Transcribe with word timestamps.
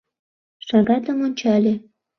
Шагатым 0.67 1.17
ончале. 1.25 1.73